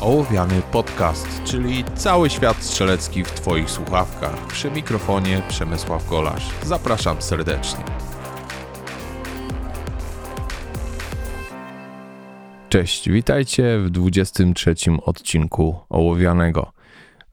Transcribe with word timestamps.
Ołowiany 0.00 0.62
Podcast, 0.72 1.42
czyli 1.44 1.84
cały 1.94 2.30
świat 2.30 2.56
strzelecki 2.56 3.24
w 3.24 3.30
Twoich 3.30 3.70
słuchawkach. 3.70 4.46
Przy 4.46 4.70
mikrofonie 4.70 5.42
Przemysław 5.48 6.08
Golasz. 6.08 6.50
Zapraszam 6.62 7.22
serdecznie. 7.22 7.84
Cześć, 12.68 13.10
witajcie 13.10 13.78
w 13.78 13.90
23 13.90 14.74
odcinku 15.02 15.76
Ołowianego. 15.88 16.72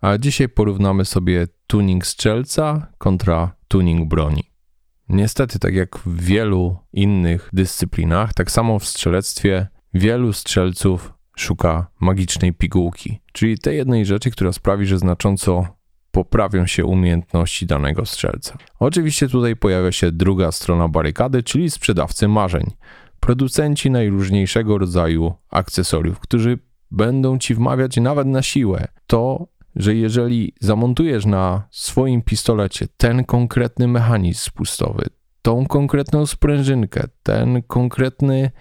A 0.02 0.18
dzisiaj 0.18 0.50
porównamy 0.50 1.06
sobie 1.06 1.48
tuning 1.68 2.06
strzelca 2.06 2.88
kontra 2.98 3.56
tuning 3.68 4.10
broni. 4.10 4.44
Niestety, 5.10 5.60
tak 5.60 5.76
jak 5.76 5.98
w 5.98 6.24
wielu 6.24 6.78
innych 6.94 7.50
dyscyplinach, 7.54 8.34
tak 8.34 8.52
samo 8.52 8.80
w 8.80 8.86
strzelectwie 8.86 9.68
wielu 9.94 10.34
strzelców 10.34 11.15
szuka 11.36 11.88
magicznej 12.00 12.54
pigułki, 12.54 13.20
czyli 13.34 13.58
tej 13.58 13.78
jednej 13.78 14.06
rzeczy, 14.06 14.32
która 14.32 14.54
sprawi, 14.54 14.86
że 14.86 14.98
znacząco 14.98 15.68
poprawią 16.12 16.66
się 16.66 16.86
umiejętności 16.86 17.66
danego 17.66 18.06
strzelca. 18.06 18.58
Oczywiście 18.80 19.28
tutaj 19.28 19.56
pojawia 19.56 19.92
się 19.92 20.12
druga 20.12 20.52
strona 20.52 20.88
barykady, 20.88 21.44
czyli 21.44 21.70
sprzedawcy 21.70 22.28
marzeń. 22.28 22.72
Producenci 23.20 23.92
najróżniejszego 23.92 24.78
rodzaju 24.78 25.34
akcesoriów, 25.50 26.20
którzy 26.20 26.60
będą 26.92 27.38
ci 27.38 27.56
wmawiać 27.56 27.98
nawet 27.98 28.28
na 28.28 28.42
siłę 28.42 28.88
to, 29.08 29.48
że 29.76 29.96
jeżeli 29.96 30.54
zamontujesz 30.62 31.26
na 31.26 31.68
swoim 31.72 32.22
pistolecie 32.22 32.88
ten 32.98 33.24
konkretny 33.24 33.88
mechanizm 33.88 34.40
spustowy, 34.40 35.06
tą 35.42 35.66
konkretną 35.66 36.26
sprężynkę, 36.26 37.04
ten 37.24 37.64
konkretny 37.64 38.52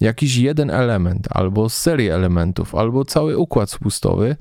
jakiś 0.00 0.36
jeden 0.36 0.70
element, 0.70 1.28
albo 1.30 1.68
serię 1.68 2.14
elementów, 2.14 2.74
albo 2.74 3.04
cały 3.04 3.38
układ 3.38 3.70
spustowy, 3.70 4.36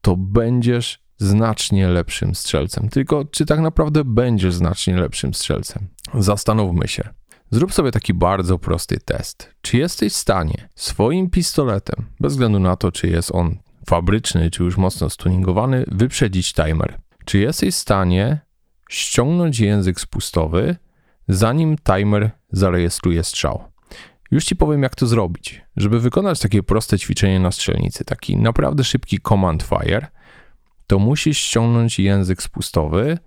to 0.00 0.16
będziesz 0.16 1.06
znacznie 1.18 1.88
lepszym 1.88 2.34
strzelcem. 2.34 2.88
Tylko 2.88 3.24
czy 3.24 3.46
tak 3.46 3.60
naprawdę 3.60 4.04
będziesz 4.04 4.54
znacznie 4.54 4.96
lepszym 4.96 5.34
strzelcem? 5.34 5.88
Zastanówmy 6.14 6.88
się. 6.88 7.08
Zrób 7.50 7.72
sobie 7.72 7.90
taki 7.90 8.14
bardzo 8.14 8.58
prosty 8.58 9.00
test. 9.04 9.54
Czy 9.60 9.76
jesteś 9.76 10.12
w 10.12 10.16
stanie 10.16 10.68
swoim 10.74 11.30
pistoletem, 11.30 12.06
bez 12.20 12.32
względu 12.32 12.58
na 12.60 12.76
to, 12.76 12.92
czy 12.92 13.08
jest 13.08 13.34
on 13.34 13.56
fabryczny, 13.86 14.50
czy 14.50 14.62
już 14.62 14.76
mocno 14.76 15.10
stuningowany, 15.10 15.84
wyprzedzić 15.88 16.52
timer? 16.52 16.98
Czy 17.24 17.38
jesteś 17.38 17.74
w 17.74 17.78
stanie 17.78 18.40
ściągnąć 18.90 19.60
język 19.60 20.00
spustowy, 20.00 20.76
zanim 21.28 21.76
timer 21.78 22.30
zarejestruje 22.52 23.24
strzał? 23.24 23.64
Już 24.30 24.44
Ci 24.44 24.56
powiem, 24.56 24.82
jak 24.82 24.94
to 24.94 25.06
zrobić. 25.06 25.62
Żeby 25.76 26.00
wykonać 26.00 26.40
takie 26.40 26.62
proste 26.62 26.98
ćwiczenie 26.98 27.40
na 27.40 27.52
strzelnicy, 27.52 28.04
taki 28.04 28.36
naprawdę 28.36 28.84
szybki 28.84 29.18
command 29.28 29.62
fire, 29.62 30.06
to 30.86 30.98
musisz 30.98 31.38
ściągnąć 31.38 31.98
język 31.98 32.42
spustowy 32.42 33.18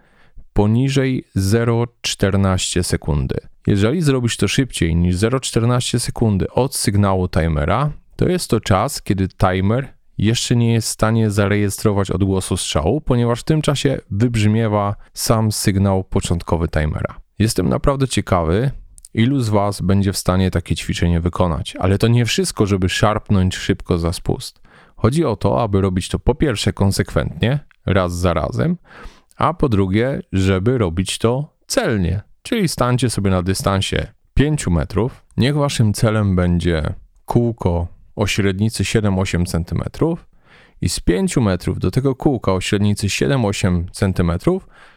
poniżej 0.54 1.26
0,14 1.36 2.84
sekundy. 2.84 3.36
Jeżeli 3.68 4.02
zrobisz 4.02 4.38
to 4.38 4.48
szybciej 4.48 4.96
niż 4.96 5.16
0,14 5.16 6.00
sekundy 6.00 6.50
od 6.52 6.76
sygnału 6.76 7.30
timera, 7.30 7.92
to 8.16 8.30
jest 8.30 8.50
to 8.50 8.60
czas, 8.60 9.02
kiedy 9.02 9.28
timer 9.28 9.94
jeszcze 10.18 10.56
nie 10.56 10.74
jest 10.74 10.88
w 10.88 10.92
stanie 10.92 11.32
zarejestrować 11.32 12.12
odgłosu 12.12 12.58
strzału, 12.58 13.02
ponieważ 13.02 13.40
w 13.40 13.44
tym 13.44 13.62
czasie 13.62 14.02
wybrzmiewa 14.12 14.96
sam 15.14 15.52
sygnał 15.52 16.04
początkowy 16.04 16.68
timera. 16.68 17.20
Jestem 17.40 17.70
naprawdę 17.70 18.08
ciekawy, 18.08 18.72
Ilu 19.20 19.40
z 19.40 19.50
Was 19.50 19.82
będzie 19.82 20.14
w 20.14 20.18
stanie 20.18 20.52
takie 20.52 20.76
ćwiczenie 20.76 21.22
wykonać? 21.22 21.76
Ale 21.76 21.98
to 21.98 22.08
nie 22.08 22.26
wszystko, 22.26 22.66
żeby 22.66 22.90
szarpnąć 22.90 23.56
szybko 23.56 23.98
za 23.98 24.14
spust. 24.14 24.62
Chodzi 24.96 25.26
o 25.26 25.36
to, 25.36 25.64
aby 25.64 25.82
robić 25.82 26.10
to 26.10 26.20
po 26.20 26.36
pierwsze 26.36 26.74
konsekwentnie, 26.74 27.60
raz 27.86 28.16
za 28.16 28.34
razem, 28.34 28.78
a 29.38 29.54
po 29.54 29.70
drugie, 29.70 30.22
żeby 30.34 30.78
robić 30.78 31.18
to 31.18 31.58
celnie. 31.68 32.22
Czyli 32.42 32.68
stańcie 32.68 33.10
sobie 33.10 33.32
na 33.32 33.42
dystansie 33.42 34.08
5 34.34 34.68
metrów. 34.68 35.26
Niech 35.38 35.56
Waszym 35.56 35.94
celem 35.94 36.36
będzie 36.36 36.94
kółko 37.26 37.88
o 38.16 38.28
średnicy 38.28 38.84
7-8 38.84 39.46
cm 39.46 39.84
i 40.82 40.90
z 40.90 41.00
5 41.00 41.38
metrów 41.38 41.80
do 41.80 41.92
tego 41.92 42.16
kółka 42.16 42.54
o 42.54 42.62
średnicy 42.62 43.08
7-8 43.08 43.84
cm 43.92 44.32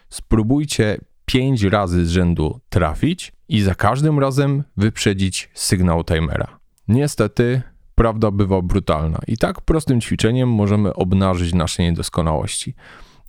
spróbujcie 0.09 0.99
5 1.27 1.63
razy 1.63 2.07
z 2.07 2.11
rzędu 2.11 2.61
trafić 2.69 3.33
i 3.53 3.63
za 3.63 3.75
każdym 3.75 4.19
razem 4.19 4.65
wyprzedzić 4.77 5.51
sygnał 5.55 6.05
timera. 6.05 6.59
Niestety, 6.89 7.63
prawda 7.95 8.31
bywa 8.31 8.63
brutalna 8.63 9.19
i 9.27 9.37
tak 9.37 9.61
prostym 9.61 10.01
ćwiczeniem 10.01 10.49
możemy 10.49 10.95
obnażyć 10.95 11.55
nasze 11.55 11.83
niedoskonałości. 11.83 12.75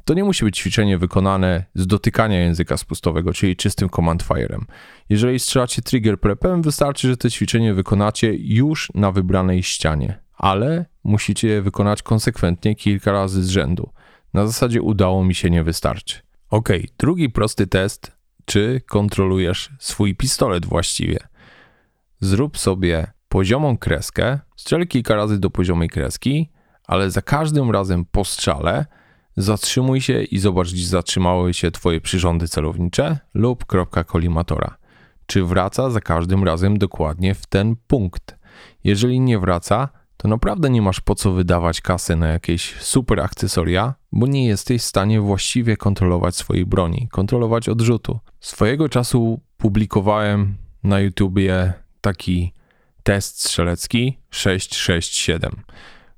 To 0.05 0.13
nie 0.13 0.23
musi 0.23 0.45
być 0.45 0.57
ćwiczenie 0.57 0.97
wykonane 0.97 1.65
z 1.75 1.87
dotykania 1.87 2.39
języka 2.39 2.77
spustowego, 2.77 3.33
czyli 3.33 3.55
czystym 3.55 3.89
command 3.89 4.23
fire'em. 4.23 4.61
Jeżeli 5.09 5.39
strzelacie 5.39 5.81
trigger 5.81 6.19
prepem, 6.19 6.61
wystarczy, 6.61 7.07
że 7.07 7.17
to 7.17 7.29
ćwiczenie 7.29 7.73
wykonacie 7.73 8.33
już 8.35 8.91
na 8.95 9.11
wybranej 9.11 9.63
ścianie, 9.63 10.19
ale 10.33 10.85
musicie 11.03 11.47
je 11.47 11.61
wykonać 11.61 12.03
konsekwentnie 12.03 12.75
kilka 12.75 13.11
razy 13.11 13.43
z 13.43 13.49
rzędu. 13.49 13.89
Na 14.33 14.47
zasadzie 14.47 14.81
udało 14.81 15.23
mi 15.25 15.35
się 15.35 15.49
nie 15.49 15.63
wystarczy. 15.63 16.19
Ok, 16.49 16.69
drugi 16.97 17.29
prosty 17.29 17.67
test, 17.67 18.11
czy 18.53 18.81
kontrolujesz 18.87 19.69
swój 19.79 20.15
pistolet 20.15 20.65
właściwie. 20.65 21.19
Zrób 22.19 22.57
sobie 22.57 23.11
poziomą 23.29 23.77
kreskę, 23.77 24.39
strzel 24.55 24.87
kilka 24.87 25.15
razy 25.15 25.39
do 25.39 25.49
poziomej 25.49 25.89
kreski, 25.89 26.51
ale 26.87 27.11
za 27.11 27.21
każdym 27.21 27.71
razem 27.71 28.05
po 28.05 28.25
strzale 28.25 28.85
zatrzymuj 29.37 30.01
się 30.01 30.23
i 30.23 30.39
zobacz, 30.39 30.73
gdzie 30.73 30.85
zatrzymały 30.85 31.53
się 31.53 31.71
twoje 31.71 32.01
przyrządy 32.01 32.47
celownicze 32.47 33.19
lub 33.33 33.65
kropka 33.65 34.03
kolimatora. 34.03 34.77
Czy 35.25 35.43
wraca 35.43 35.89
za 35.89 36.01
każdym 36.01 36.43
razem 36.43 36.77
dokładnie 36.77 37.35
w 37.35 37.45
ten 37.45 37.75
punkt? 37.87 38.37
Jeżeli 38.83 39.19
nie 39.19 39.39
wraca, 39.39 39.89
to 40.23 40.29
naprawdę 40.29 40.69
nie 40.69 40.81
masz 40.81 41.01
po 41.01 41.15
co 41.15 41.31
wydawać 41.31 41.81
kasy 41.81 42.15
na 42.15 42.27
jakieś 42.27 42.75
super 42.79 43.19
akcesoria, 43.19 43.93
bo 44.11 44.27
nie 44.27 44.47
jesteś 44.47 44.81
w 44.81 44.85
stanie 44.85 45.21
właściwie 45.21 45.77
kontrolować 45.77 46.35
swojej 46.35 46.65
broni, 46.65 47.07
kontrolować 47.11 47.69
odrzutu. 47.69 48.19
Swojego 48.39 48.89
czasu 48.89 49.41
publikowałem 49.57 50.55
na 50.83 50.99
YouTubie 50.99 51.73
taki 52.01 52.53
test 53.03 53.41
strzelecki 53.41 54.17
667, 54.29 55.51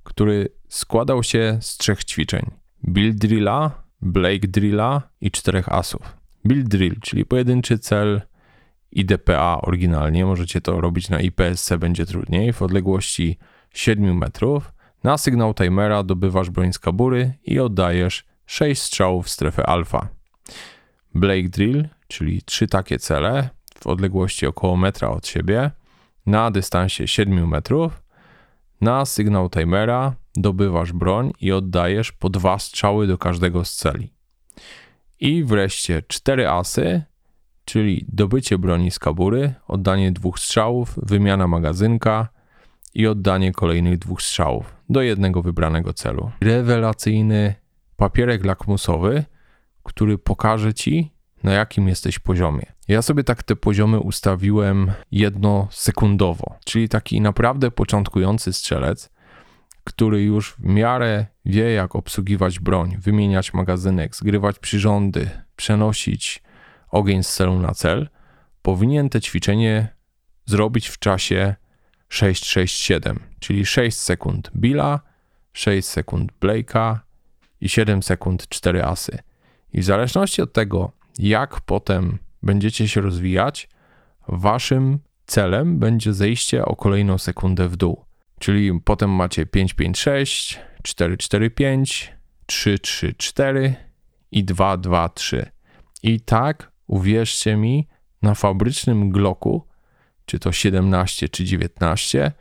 który 0.03 0.49
składał 0.69 1.23
się 1.23 1.57
z 1.61 1.77
trzech 1.77 2.03
ćwiczeń: 2.03 2.51
Bill 2.87 3.15
Drilla, 3.15 3.83
Blake 4.01 4.47
Drilla 4.47 5.01
i 5.21 5.31
czterech 5.31 5.69
asów. 5.69 6.17
Bill 6.47 6.63
Drill, 6.63 6.99
czyli 7.01 7.25
pojedynczy 7.25 7.79
cel 7.79 8.21
i 8.91 9.05
DPA 9.05 9.61
oryginalnie, 9.61 10.25
możecie 10.25 10.61
to 10.61 10.81
robić 10.81 11.09
na 11.09 11.21
IPSC, 11.21 11.73
będzie 11.79 12.05
trudniej, 12.05 12.53
w 12.53 12.61
odległości 12.61 13.37
7 13.75 14.17
metrów. 14.17 14.71
Na 15.03 15.17
sygnał 15.17 15.53
timera 15.53 16.03
dobywasz 16.03 16.49
broń 16.49 16.73
z 16.73 16.79
kabury 16.79 17.33
i 17.43 17.59
oddajesz 17.59 18.25
6 18.45 18.81
strzałów 18.81 19.25
w 19.25 19.29
strefę 19.29 19.65
alfa. 19.65 20.07
Blake 21.15 21.49
Drill, 21.49 21.87
czyli 22.07 22.41
trzy 22.41 22.67
takie 22.67 22.99
cele 22.99 23.49
w 23.79 23.87
odległości 23.87 24.47
około 24.47 24.77
metra 24.77 25.09
od 25.09 25.27
siebie, 25.27 25.71
na 26.25 26.51
dystansie 26.51 27.07
7 27.07 27.47
metrów. 27.47 28.01
Na 28.81 29.05
sygnał 29.05 29.49
timera 29.49 30.15
dobywasz 30.35 30.93
broń 30.93 31.31
i 31.41 31.51
oddajesz 31.51 32.11
po 32.11 32.29
dwa 32.29 32.59
strzały 32.59 33.07
do 33.07 33.17
każdego 33.17 33.65
z 33.65 33.75
celi. 33.75 34.13
I 35.19 35.43
wreszcie 35.43 36.03
cztery 36.07 36.49
asy, 36.49 37.03
czyli 37.65 38.05
dobycie 38.09 38.57
broni 38.57 38.91
z 38.91 38.99
kabury, 38.99 39.53
oddanie 39.67 40.11
dwóch 40.11 40.39
strzałów, 40.39 40.93
wymiana 40.97 41.47
magazynka 41.47 42.34
i 42.95 43.07
oddanie 43.07 43.51
kolejnych 43.51 43.97
dwóch 43.97 44.21
strzałów 44.21 44.75
do 44.89 45.01
jednego 45.01 45.41
wybranego 45.41 45.93
celu. 45.93 46.31
Rewelacyjny 46.41 47.55
papierek 47.95 48.45
lakmusowy, 48.45 49.25
który 49.83 50.17
pokaże 50.17 50.73
ci, 50.73 51.11
na 51.43 51.53
jakim 51.53 51.87
jesteś 51.87 52.19
poziomie. 52.19 52.65
Ja 52.87 53.01
sobie 53.01 53.23
tak 53.23 53.43
te 53.43 53.55
poziomy 53.55 53.99
ustawiłem 53.99 54.91
jednosekundowo, 55.11 56.55
czyli 56.65 56.89
taki 56.89 57.21
naprawdę 57.21 57.71
początkujący 57.71 58.53
strzelec, 58.53 59.09
który 59.83 60.23
już 60.23 60.53
w 60.53 60.65
miarę 60.65 61.25
wie, 61.45 61.71
jak 61.71 61.95
obsługiwać 61.95 62.59
broń, 62.59 62.97
wymieniać 62.99 63.53
magazynek, 63.53 64.15
zgrywać 64.15 64.59
przyrządy, 64.59 65.29
przenosić 65.55 66.43
ogień 66.91 67.23
z 67.23 67.35
celu 67.35 67.59
na 67.59 67.71
cel, 67.71 68.09
powinien 68.61 69.09
te 69.09 69.21
ćwiczenie 69.21 69.87
zrobić 70.45 70.87
w 70.87 70.99
czasie 70.99 71.55
667, 72.09 73.19
czyli 73.39 73.65
6 73.65 73.97
sekund 73.97 74.51
Billa, 74.55 74.99
6 75.53 75.87
sekund 75.87 76.31
Blake'a 76.41 76.99
i 77.61 77.69
7 77.69 78.03
sekund 78.03 78.49
4 78.49 78.83
asy. 78.83 79.19
I 79.73 79.81
w 79.81 79.83
zależności 79.83 80.41
od 80.41 80.53
tego, 80.53 80.91
jak 81.19 81.61
potem 81.61 82.17
będziecie 82.43 82.87
się 82.87 83.01
rozwijać, 83.01 83.69
waszym 84.27 84.99
celem 85.25 85.79
będzie 85.79 86.13
zejście 86.13 86.65
o 86.65 86.75
kolejną 86.75 87.17
sekundę 87.17 87.69
w 87.69 87.77
dół. 87.77 88.05
Czyli 88.39 88.79
potem 88.83 89.09
macie 89.09 89.45
556, 89.45 90.59
445, 90.83 92.13
334 92.45 93.75
i 94.31 94.43
223. 94.43 95.51
I 96.03 96.21
tak, 96.21 96.71
uwierzcie 96.87 97.55
mi, 97.55 97.87
na 98.21 98.35
fabrycznym 98.35 99.09
Glocku, 99.09 99.67
czy 100.25 100.39
to 100.39 100.51
17 100.51 101.29
czy 101.29 101.43
19, 101.43 102.31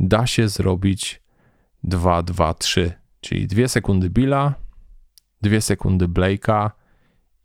da 0.00 0.26
się 0.26 0.48
zrobić 0.48 1.22
223, 1.84 2.92
czyli 3.20 3.46
2 3.46 3.68
sekundy 3.68 4.10
Billa, 4.10 4.54
2 5.42 5.60
sekundy 5.60 6.08
Blake'a 6.08 6.70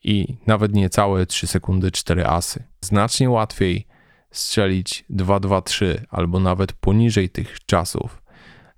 i 0.03 0.37
nawet 0.47 0.73
niecałe 0.73 1.25
3 1.25 1.47
sekundy 1.47 1.91
4 1.91 2.25
asy. 2.25 2.63
Znacznie 2.81 3.29
łatwiej 3.29 3.87
strzelić 4.31 5.05
2-2-3 5.09 5.85
albo 6.09 6.39
nawet 6.39 6.73
poniżej 6.73 7.29
tych 7.29 7.65
czasów 7.65 8.23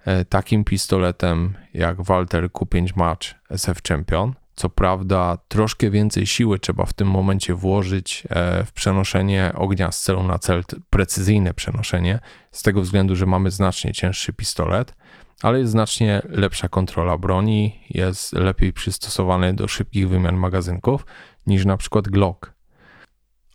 e, 0.05 0.25
takim 0.25 0.63
pistoletem 0.63 1.53
jak 1.73 2.01
Walter 2.01 2.49
Q5 2.49 2.97
Match 2.97 3.27
SF 3.49 3.81
Champion. 3.87 4.33
Co 4.55 4.69
prawda, 4.69 5.37
troszkę 5.47 5.89
więcej 5.89 6.25
siły 6.25 6.59
trzeba 6.59 6.85
w 6.85 6.93
tym 6.93 7.07
momencie 7.07 7.53
włożyć 7.53 8.23
e, 8.29 8.63
w 8.63 8.71
przenoszenie 8.71 9.51
ognia 9.55 9.91
z 9.91 10.01
celu 10.01 10.23
na 10.23 10.39
cel, 10.39 10.63
precyzyjne 10.89 11.53
przenoszenie, 11.53 12.19
z 12.51 12.63
tego 12.63 12.81
względu, 12.81 13.15
że 13.15 13.25
mamy 13.25 13.51
znacznie 13.51 13.93
cięższy 13.93 14.33
pistolet, 14.33 14.95
ale 15.41 15.59
jest 15.59 15.71
znacznie 15.71 16.21
lepsza 16.29 16.69
kontrola 16.69 17.17
broni, 17.17 17.79
jest 17.89 18.33
lepiej 18.33 18.73
przystosowany 18.73 19.53
do 19.53 19.67
szybkich 19.67 20.09
wymian 20.09 20.35
magazynków 20.35 21.05
niż 21.47 21.65
na 21.65 21.77
przykład 21.77 22.07
Glock. 22.07 22.53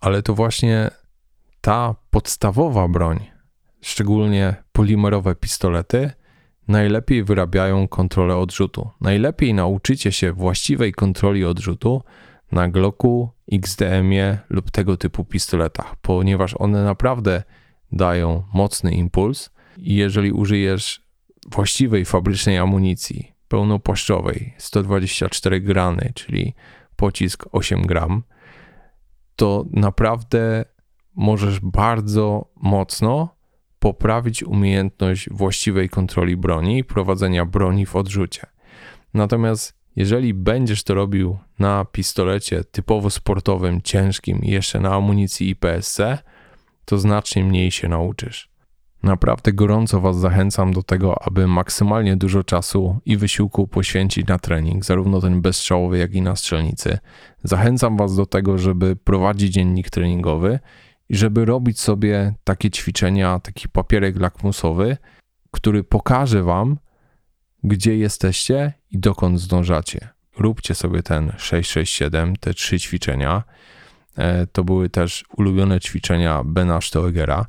Ale 0.00 0.22
to 0.22 0.34
właśnie 0.34 0.90
ta 1.60 1.94
podstawowa 2.10 2.88
broń, 2.88 3.30
szczególnie 3.80 4.54
polimerowe 4.72 5.34
pistolety, 5.34 6.10
najlepiej 6.70 7.24
wyrabiają 7.24 7.88
kontrolę 7.88 8.36
odrzutu. 8.36 8.90
Najlepiej 9.00 9.54
nauczycie 9.54 10.12
się 10.12 10.32
właściwej 10.32 10.92
kontroli 10.92 11.44
odrzutu 11.44 12.02
na 12.52 12.68
Glocku, 12.68 13.30
XDM-ie 13.52 14.38
lub 14.50 14.70
tego 14.70 14.96
typu 14.96 15.24
pistoletach, 15.24 15.96
ponieważ 16.02 16.54
one 16.58 16.84
naprawdę 16.84 17.42
dają 17.92 18.42
mocny 18.54 18.92
impuls 18.92 19.50
i 19.78 19.94
jeżeli 19.94 20.32
użyjesz 20.32 21.02
właściwej 21.50 22.04
fabrycznej 22.04 22.58
amunicji, 22.58 23.32
pełnopłaszczowej, 23.48 24.54
124 24.58 25.60
grany, 25.60 26.12
czyli 26.14 26.54
pocisk 26.96 27.46
8 27.52 27.82
gram, 27.82 28.22
to 29.36 29.64
naprawdę 29.70 30.64
możesz 31.16 31.60
bardzo 31.60 32.50
mocno 32.56 33.39
poprawić 33.80 34.42
umiejętność 34.42 35.30
właściwej 35.30 35.88
kontroli 35.88 36.36
broni 36.36 36.78
i 36.78 36.84
prowadzenia 36.84 37.44
broni 37.44 37.86
w 37.86 37.96
odrzucie. 37.96 38.46
Natomiast 39.14 39.80
jeżeli 39.96 40.34
będziesz 40.34 40.82
to 40.82 40.94
robił 40.94 41.38
na 41.58 41.84
pistolecie 41.84 42.64
typowo 42.64 43.10
sportowym, 43.10 43.82
ciężkim 43.82 44.38
jeszcze 44.42 44.80
na 44.80 44.94
amunicji 44.94 45.50
IPSC, 45.50 46.00
to 46.84 46.98
znacznie 46.98 47.44
mniej 47.44 47.70
się 47.70 47.88
nauczysz. 47.88 48.50
Naprawdę 49.02 49.52
gorąco 49.52 50.00
Was 50.00 50.16
zachęcam 50.16 50.72
do 50.72 50.82
tego, 50.82 51.22
aby 51.22 51.46
maksymalnie 51.46 52.16
dużo 52.16 52.44
czasu 52.44 53.00
i 53.04 53.16
wysiłku 53.16 53.66
poświęcić 53.66 54.26
na 54.26 54.38
trening, 54.38 54.84
zarówno 54.84 55.20
ten 55.20 55.40
bezstrzałowy, 55.40 55.98
jak 55.98 56.14
i 56.14 56.22
na 56.22 56.36
strzelnicy. 56.36 56.98
Zachęcam 57.44 57.96
Was 57.96 58.16
do 58.16 58.26
tego, 58.26 58.58
żeby 58.58 58.96
prowadzić 58.96 59.52
dziennik 59.52 59.90
treningowy 59.90 60.58
i 61.10 61.16
żeby 61.16 61.44
robić 61.44 61.80
sobie 61.80 62.34
takie 62.44 62.70
ćwiczenia, 62.70 63.38
taki 63.38 63.68
papierek 63.68 64.20
lakmusowy, 64.20 64.96
który 65.50 65.84
pokaże 65.84 66.42
Wam, 66.42 66.78
gdzie 67.64 67.96
jesteście 67.96 68.72
i 68.90 68.98
dokąd 68.98 69.40
zdążacie. 69.40 70.08
Róbcie 70.38 70.74
sobie 70.74 71.02
ten 71.02 71.32
667, 71.38 72.36
te 72.36 72.54
trzy 72.54 72.80
ćwiczenia. 72.80 73.42
E, 74.16 74.46
to 74.46 74.64
były 74.64 74.88
też 74.88 75.24
ulubione 75.36 75.80
ćwiczenia 75.80 76.42
Bena 76.44 76.80
Stoegera 76.80 77.46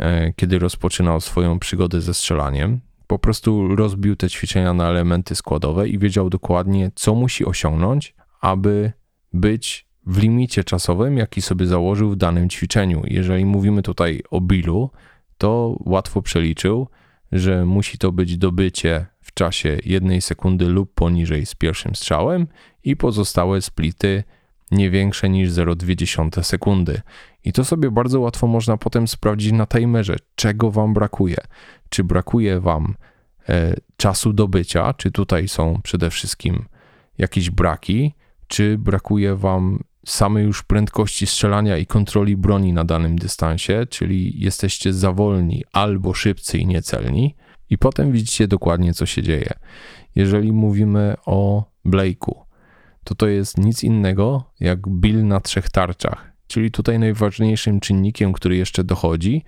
E, 0.00 0.32
kiedy 0.32 0.58
rozpoczynał 0.58 1.20
swoją 1.20 1.58
przygodę 1.58 2.00
ze 2.00 2.14
strzelaniem. 2.14 2.80
Po 3.06 3.18
prostu 3.18 3.76
rozbił 3.76 4.16
te 4.16 4.30
ćwiczenia 4.30 4.74
na 4.74 4.88
elementy 4.88 5.34
składowe 5.34 5.88
i 5.88 5.98
wiedział 5.98 6.30
dokładnie, 6.30 6.90
co 6.94 7.14
musi 7.14 7.44
osiągnąć, 7.44 8.14
aby 8.40 8.92
być 9.32 9.86
w 10.10 10.18
limicie 10.18 10.64
czasowym, 10.64 11.18
jaki 11.18 11.42
sobie 11.42 11.66
założył 11.66 12.10
w 12.10 12.16
danym 12.16 12.48
ćwiczeniu. 12.48 13.02
Jeżeli 13.04 13.44
mówimy 13.44 13.82
tutaj 13.82 14.22
o 14.30 14.40
bilu, 14.40 14.90
to 15.38 15.76
łatwo 15.80 16.22
przeliczył, 16.22 16.88
że 17.32 17.64
musi 17.64 17.98
to 17.98 18.12
być 18.12 18.38
dobycie 18.38 19.06
w 19.20 19.34
czasie 19.34 19.78
jednej 19.84 20.20
sekundy 20.20 20.66
lub 20.68 20.94
poniżej 20.94 21.46
z 21.46 21.54
pierwszym 21.54 21.94
strzałem 21.94 22.46
i 22.84 22.96
pozostałe 22.96 23.62
splity 23.62 24.24
nie 24.70 24.90
większe 24.90 25.28
niż 25.28 25.50
0,2 25.50 26.42
sekundy. 26.42 27.00
I 27.44 27.52
to 27.52 27.64
sobie 27.64 27.90
bardzo 27.90 28.20
łatwo 28.20 28.46
można 28.46 28.76
potem 28.76 29.08
sprawdzić 29.08 29.52
na 29.52 29.66
timerze, 29.66 30.16
czego 30.34 30.70
Wam 30.70 30.94
brakuje. 30.94 31.36
Czy 31.88 32.04
brakuje 32.04 32.60
Wam 32.60 32.94
e, 33.48 33.74
czasu 33.96 34.32
dobycia, 34.32 34.94
czy 34.94 35.10
tutaj 35.10 35.48
są 35.48 35.80
przede 35.82 36.10
wszystkim 36.10 36.64
jakieś 37.18 37.50
braki, 37.50 38.14
czy 38.46 38.78
brakuje 38.78 39.36
Wam 39.36 39.78
samej 40.06 40.44
już 40.44 40.62
prędkości 40.62 41.26
strzelania 41.26 41.76
i 41.76 41.86
kontroli 41.86 42.36
broni 42.36 42.72
na 42.72 42.84
danym 42.84 43.18
dystansie, 43.18 43.86
czyli 43.90 44.40
jesteście 44.40 44.92
za 44.92 45.12
wolni 45.12 45.64
albo 45.72 46.14
szybcy 46.14 46.58
i 46.58 46.66
niecelni, 46.66 47.34
i 47.70 47.78
potem 47.78 48.12
widzicie 48.12 48.48
dokładnie, 48.48 48.94
co 48.94 49.06
się 49.06 49.22
dzieje. 49.22 49.50
Jeżeli 50.14 50.52
mówimy 50.52 51.14
o 51.26 51.64
Blake'u, 51.86 52.34
to 53.04 53.14
to 53.14 53.26
jest 53.26 53.58
nic 53.58 53.84
innego 53.84 54.44
jak 54.60 54.88
Bill 54.88 55.26
na 55.26 55.40
trzech 55.40 55.70
tarczach. 55.70 56.32
Czyli 56.46 56.70
tutaj 56.70 56.98
najważniejszym 56.98 57.80
czynnikiem, 57.80 58.32
który 58.32 58.56
jeszcze 58.56 58.84
dochodzi, 58.84 59.44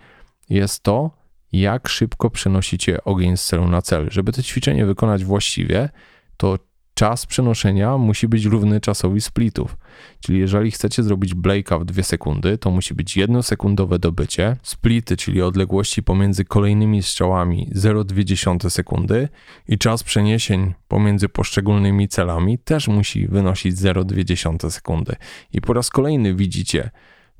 jest 0.50 0.82
to, 0.82 1.10
jak 1.52 1.88
szybko 1.88 2.30
przenosicie 2.30 3.04
ogień 3.04 3.36
z 3.36 3.44
celu 3.44 3.68
na 3.68 3.82
cel. 3.82 4.08
Żeby 4.10 4.32
to 4.32 4.42
ćwiczenie 4.42 4.86
wykonać 4.86 5.24
właściwie, 5.24 5.88
to 6.36 6.58
czas 6.94 7.26
przenoszenia 7.26 7.98
musi 7.98 8.28
być 8.28 8.44
równy 8.44 8.80
czasowi 8.80 9.20
splitów. 9.20 9.76
Czyli 10.20 10.38
jeżeli 10.38 10.70
chcecie 10.70 11.02
zrobić 11.02 11.34
Blake'a 11.34 11.80
w 11.80 11.84
2 11.84 12.02
sekundy, 12.02 12.58
to 12.58 12.70
musi 12.70 12.94
być 12.94 13.16
jednosekundowe 13.16 13.98
dobycie, 13.98 14.56
splity, 14.62 15.16
czyli 15.16 15.42
odległości 15.42 16.02
pomiędzy 16.02 16.44
kolejnymi 16.44 17.02
strzałami 17.02 17.70
0,2 17.74 18.70
sekundy 18.70 19.28
i 19.68 19.78
czas 19.78 20.02
przeniesień 20.02 20.74
pomiędzy 20.88 21.28
poszczególnymi 21.28 22.08
celami 22.08 22.58
też 22.58 22.88
musi 22.88 23.28
wynosić 23.28 23.76
0,2 23.76 24.70
sekundy. 24.70 25.16
I 25.52 25.60
po 25.60 25.72
raz 25.72 25.90
kolejny 25.90 26.34
widzicie, 26.34 26.90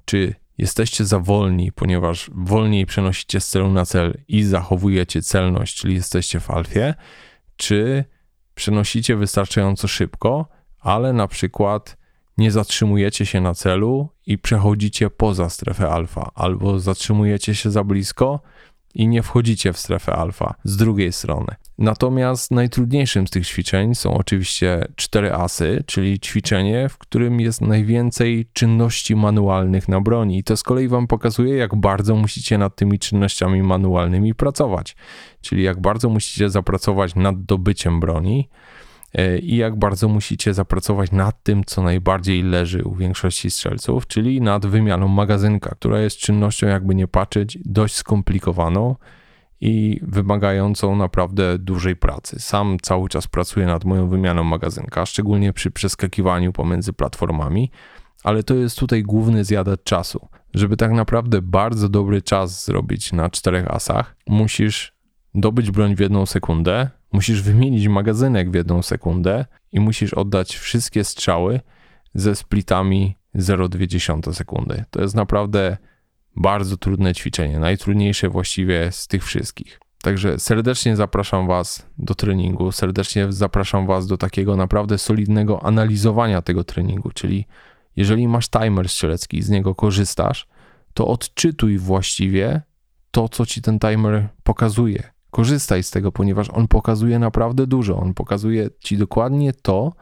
czy 0.04 0.34
jesteście 0.58 1.04
za 1.04 1.18
wolni, 1.18 1.72
ponieważ 1.72 2.30
wolniej 2.34 2.86
przenosicie 2.86 3.40
z 3.40 3.48
celu 3.48 3.70
na 3.70 3.86
cel 3.86 4.14
i 4.28 4.42
zachowujecie 4.42 5.22
celność, 5.22 5.76
czyli 5.76 5.94
jesteście 5.94 6.40
w 6.40 6.50
alfie, 6.50 6.94
czy 7.56 8.04
przenosicie 8.54 9.16
wystarczająco 9.16 9.88
szybko, 9.88 10.46
ale 10.80 11.12
na 11.12 11.28
przykład 11.28 11.96
nie 12.38 12.50
zatrzymujecie 12.50 13.26
się 13.26 13.40
na 13.40 13.54
celu 13.54 14.08
i 14.26 14.38
przechodzicie 14.38 15.10
poza 15.10 15.50
strefę 15.50 15.88
alfa, 15.88 16.30
albo 16.34 16.80
zatrzymujecie 16.80 17.54
się 17.54 17.70
za 17.70 17.84
blisko 17.84 18.40
i 18.94 19.08
nie 19.08 19.22
wchodzicie 19.22 19.72
w 19.72 19.78
strefę 19.78 20.12
alfa 20.12 20.54
z 20.64 20.76
drugiej 20.76 21.12
strony. 21.12 21.54
Natomiast 21.78 22.50
najtrudniejszym 22.50 23.26
z 23.26 23.30
tych 23.30 23.46
ćwiczeń 23.46 23.94
są 23.94 24.14
oczywiście 24.14 24.84
cztery 24.96 25.32
asy, 25.32 25.84
czyli 25.86 26.20
ćwiczenie, 26.20 26.88
w 26.88 26.98
którym 26.98 27.40
jest 27.40 27.60
najwięcej 27.60 28.46
czynności 28.52 29.16
manualnych 29.16 29.88
na 29.88 30.00
broni. 30.00 30.38
I 30.38 30.44
to 30.44 30.56
z 30.56 30.62
kolei 30.62 30.88
Wam 30.88 31.06
pokazuje, 31.06 31.56
jak 31.56 31.74
bardzo 31.76 32.16
musicie 32.16 32.58
nad 32.58 32.76
tymi 32.76 32.98
czynnościami 32.98 33.62
manualnymi 33.62 34.34
pracować, 34.34 34.96
czyli 35.40 35.62
jak 35.62 35.80
bardzo 35.80 36.08
musicie 36.08 36.50
zapracować 36.50 37.14
nad 37.14 37.44
dobyciem 37.44 38.00
broni 38.00 38.48
i 39.42 39.56
jak 39.56 39.78
bardzo 39.78 40.08
musicie 40.08 40.54
zapracować 40.54 41.12
nad 41.12 41.42
tym, 41.42 41.64
co 41.64 41.82
najbardziej 41.82 42.42
leży 42.42 42.84
u 42.84 42.94
większości 42.94 43.50
strzelców, 43.50 44.06
czyli 44.06 44.40
nad 44.40 44.66
wymianą 44.66 45.08
magazynka, 45.08 45.70
która 45.70 46.00
jest 46.00 46.16
czynnością, 46.16 46.66
jakby 46.66 46.94
nie 46.94 47.08
patrzeć, 47.08 47.58
dość 47.64 47.94
skomplikowaną 47.94 48.96
i 49.60 50.00
wymagającą 50.02 50.96
naprawdę 50.96 51.58
dużej 51.58 51.96
pracy. 51.96 52.40
Sam 52.40 52.76
cały 52.82 53.08
czas 53.08 53.26
pracuję 53.26 53.66
nad 53.66 53.84
moją 53.84 54.08
wymianą 54.08 54.44
magazynka, 54.44 55.06
szczególnie 55.06 55.52
przy 55.52 55.70
przeskakiwaniu 55.70 56.52
pomiędzy 56.52 56.92
platformami, 56.92 57.70
ale 58.24 58.42
to 58.42 58.54
jest 58.54 58.78
tutaj 58.78 59.02
główny 59.02 59.44
zjadacz 59.44 59.82
czasu. 59.82 60.28
Żeby 60.54 60.76
tak 60.76 60.92
naprawdę 60.92 61.42
bardzo 61.42 61.88
dobry 61.88 62.22
czas 62.22 62.64
zrobić 62.64 63.12
na 63.12 63.30
czterech 63.30 63.70
asach, 63.70 64.16
musisz 64.26 64.94
dobyć 65.34 65.70
broń 65.70 65.96
w 65.96 66.00
jedną 66.00 66.26
sekundę, 66.26 66.90
musisz 67.12 67.42
wymienić 67.42 67.88
magazynek 67.88 68.50
w 68.50 68.54
jedną 68.54 68.82
sekundę 68.82 69.44
i 69.72 69.80
musisz 69.80 70.14
oddać 70.14 70.56
wszystkie 70.56 71.04
strzały 71.04 71.60
ze 72.14 72.34
splitami 72.34 73.16
0,2 73.34 74.34
sekundy. 74.34 74.84
To 74.90 75.02
jest 75.02 75.14
naprawdę 75.14 75.76
bardzo 76.36 76.76
trudne 76.76 77.14
ćwiczenie, 77.14 77.58
najtrudniejsze 77.58 78.28
właściwie 78.28 78.92
z 78.92 79.06
tych 79.06 79.24
wszystkich. 79.24 79.80
Także 80.02 80.38
serdecznie 80.38 80.96
zapraszam 80.96 81.46
Was 81.46 81.86
do 81.98 82.14
treningu, 82.14 82.72
serdecznie 82.72 83.32
zapraszam 83.32 83.86
Was 83.86 84.06
do 84.06 84.16
takiego 84.16 84.56
naprawdę 84.56 84.98
solidnego 84.98 85.64
analizowania 85.64 86.42
tego 86.42 86.64
treningu, 86.64 87.10
czyli 87.10 87.46
jeżeli 87.96 88.28
masz 88.28 88.48
timer 88.48 88.88
strzelecki 88.88 89.38
i 89.38 89.42
z 89.42 89.50
niego 89.50 89.74
korzystasz, 89.74 90.46
to 90.94 91.06
odczytuj 91.06 91.78
właściwie 91.78 92.62
to, 93.10 93.28
co 93.28 93.46
ci 93.46 93.62
ten 93.62 93.78
timer 93.78 94.28
pokazuje. 94.42 95.12
Korzystaj 95.32 95.82
z 95.82 95.90
tego, 95.90 96.12
ponieważ 96.12 96.50
on 96.50 96.68
pokazuje 96.68 97.18
naprawdę 97.18 97.66
dużo. 97.66 97.96
On 97.96 98.14
pokazuje 98.14 98.70
ci 98.80 98.96
dokładnie 98.96 99.52
to, 99.52 99.92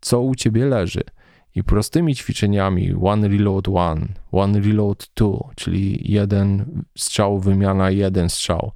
co 0.00 0.20
u 0.20 0.34
ciebie 0.34 0.66
leży. 0.66 1.02
I 1.54 1.64
prostymi 1.64 2.14
ćwiczeniami 2.14 2.94
one 3.02 3.28
reload 3.28 3.68
one, 3.68 4.06
one 4.32 4.60
reload 4.60 5.08
two, 5.14 5.48
czyli 5.56 6.12
jeden 6.12 6.82
strzał, 6.98 7.38
wymiana 7.38 7.90
jeden 7.90 8.28
strzał, 8.28 8.72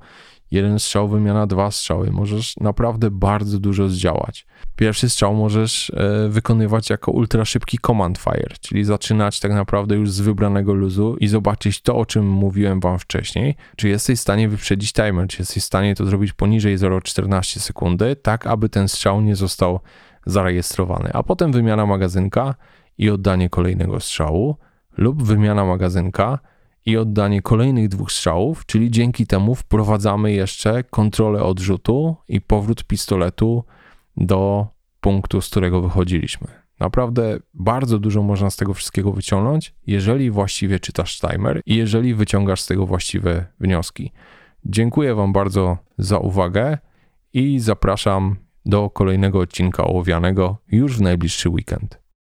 jeden 0.50 0.78
strzał, 0.78 1.08
wymiana 1.08 1.46
dwa 1.46 1.70
strzały, 1.70 2.10
możesz 2.10 2.56
naprawdę 2.56 3.10
bardzo 3.10 3.58
dużo 3.58 3.88
zdziałać. 3.88 4.46
Pierwszy 4.76 5.08
strzał 5.08 5.34
możesz 5.34 5.90
e, 5.90 6.28
wykonywać 6.28 6.90
jako 6.90 7.12
ultra 7.12 7.44
szybki 7.44 7.78
command 7.86 8.18
fire, 8.18 8.54
czyli 8.60 8.84
zaczynać 8.84 9.40
tak 9.40 9.52
naprawdę 9.52 9.94
już 9.94 10.10
z 10.10 10.20
wybranego 10.20 10.74
luzu 10.74 11.16
i 11.20 11.28
zobaczyć 11.28 11.82
to, 11.82 11.96
o 11.96 12.06
czym 12.06 12.28
mówiłem 12.28 12.80
wam 12.80 12.98
wcześniej, 12.98 13.56
czy 13.76 13.88
jesteś 13.88 14.18
w 14.18 14.22
stanie 14.22 14.48
wyprzedzić 14.48 14.92
timer, 14.92 15.28
czy 15.28 15.42
jesteś 15.42 15.62
w 15.62 15.66
stanie 15.66 15.94
to 15.94 16.06
zrobić 16.06 16.32
poniżej 16.32 16.78
0,14 16.78 17.58
sekundy, 17.58 18.16
tak 18.16 18.46
aby 18.46 18.68
ten 18.68 18.88
strzał 18.88 19.20
nie 19.20 19.36
został 19.36 19.80
zarejestrowany, 20.26 21.10
a 21.12 21.22
potem 21.22 21.52
wymiana 21.52 21.86
magazynka 21.86 22.54
i 22.98 23.10
oddanie 23.10 23.50
kolejnego 23.50 24.00
strzału 24.00 24.56
lub 24.96 25.22
wymiana 25.22 25.64
magazynka 25.64 26.38
i 26.86 26.96
oddanie 26.96 27.42
kolejnych 27.42 27.88
dwóch 27.88 28.12
strzałów, 28.12 28.66
czyli 28.66 28.90
dzięki 28.90 29.26
temu 29.26 29.54
wprowadzamy 29.54 30.32
jeszcze 30.32 30.84
kontrolę 30.84 31.42
odrzutu 31.42 32.16
i 32.28 32.40
powrót 32.40 32.84
pistoletu 32.84 33.64
do 34.16 34.66
punktu, 35.00 35.40
z 35.40 35.50
którego 35.50 35.82
wychodziliśmy. 35.82 36.48
Naprawdę 36.80 37.38
bardzo 37.54 37.98
dużo 37.98 38.22
można 38.22 38.50
z 38.50 38.56
tego 38.56 38.74
wszystkiego 38.74 39.12
wyciągnąć, 39.12 39.74
jeżeli 39.86 40.30
właściwie 40.30 40.80
czytasz 40.80 41.20
timer 41.20 41.60
i 41.66 41.76
jeżeli 41.76 42.14
wyciągasz 42.14 42.60
z 42.60 42.66
tego 42.66 42.86
właściwe 42.86 43.46
wnioski. 43.60 44.12
Dziękuję 44.64 45.14
Wam 45.14 45.32
bardzo 45.32 45.78
za 45.98 46.18
uwagę 46.18 46.78
i 47.32 47.60
zapraszam 47.60 48.36
do 48.66 48.90
kolejnego 48.90 49.38
odcinka 49.38 49.84
ołowianego 49.84 50.58
już 50.68 50.98
w 50.98 51.00
najbliższy 51.00 51.48
weekend. 51.48 52.03